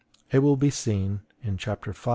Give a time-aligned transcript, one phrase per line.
[0.31, 2.09] It will be seen, in chapter V.